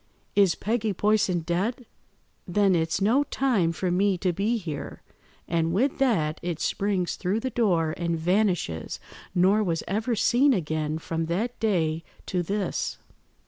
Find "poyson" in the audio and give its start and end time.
0.93-1.41